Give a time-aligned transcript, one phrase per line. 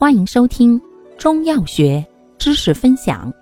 [0.00, 0.80] 欢迎收听
[1.18, 2.06] 中药学
[2.38, 3.34] 知识分享。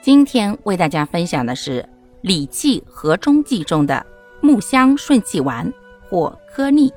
[0.00, 1.86] 今天为大家分享的是
[2.22, 4.06] 理气和中剂中的
[4.40, 5.70] 木香顺气丸
[6.08, 6.90] 或颗粒。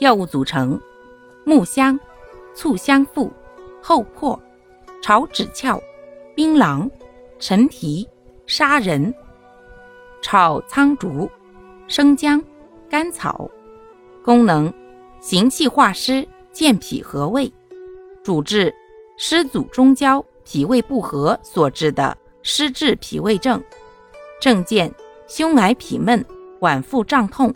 [0.00, 0.78] 药物组成：
[1.46, 1.98] 木香、
[2.54, 3.32] 醋香附、
[3.82, 4.38] 厚朴、
[5.02, 5.82] 炒枳壳、
[6.36, 6.90] 槟榔、
[7.38, 8.06] 陈皮、
[8.46, 9.14] 砂仁、
[10.20, 11.26] 炒苍竹、
[11.88, 12.44] 生姜、
[12.90, 13.50] 甘草。
[14.22, 14.70] 功能：
[15.20, 16.28] 行气化湿。
[16.60, 17.50] 健脾和胃，
[18.22, 18.70] 主治
[19.16, 23.64] 湿阻中焦、脾胃不和所致的湿滞脾胃症。
[24.42, 24.92] 症见
[25.26, 26.22] 胸癌痞闷、
[26.60, 27.50] 脘腹胀痛、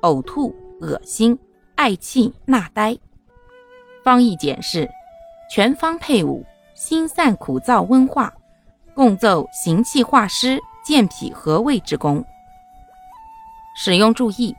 [0.00, 1.38] 呕吐、恶心、
[1.76, 2.98] 嗳气、纳呆。
[4.02, 4.88] 方义简释：
[5.54, 6.42] 全方配伍，
[6.74, 8.32] 心散苦燥温化，
[8.94, 12.24] 共奏行气化湿、健脾和胃之功。
[13.76, 14.56] 使用注意：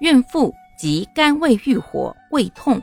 [0.00, 2.82] 孕妇及肝胃郁火、胃痛。